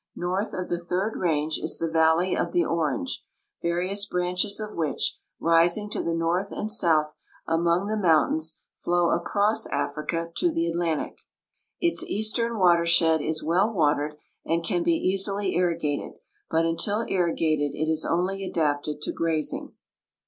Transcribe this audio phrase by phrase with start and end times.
[0.15, 3.23] North of the third range is the valley of the Orange,
[3.61, 7.13] various branches of which, rising to the north and south
[7.45, 11.19] among the mountains, flow across Africa to the Atlantic.
[11.79, 16.13] Its eastern watershed is well watered and can be easily irrigated,
[16.49, 19.73] but until irrigated it is only adapted to grazing.